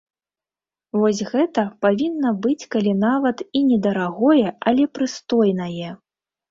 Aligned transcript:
Вось 1.01 1.21
гэта 1.33 1.65
павінна 1.87 2.33
быць 2.47 2.67
калі 2.77 2.97
нават 3.05 3.47
і 3.61 3.65
не 3.69 3.77
дарагое, 3.87 4.43
але 4.73 4.93
прыстойнае. 4.99 5.89